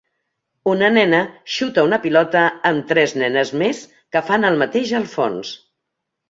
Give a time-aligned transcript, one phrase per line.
[0.69, 1.17] Una nena
[1.55, 3.83] xuta una pilota amb tres nenes més
[4.17, 5.55] que fan el mateix al fons.